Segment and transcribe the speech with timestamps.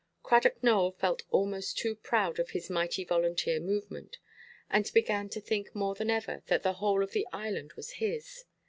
[0.23, 4.17] Cradock Nowell felt almost too proud of his mighty volunteer movement,
[4.67, 8.45] and began to think more than ever that the whole of the island was his.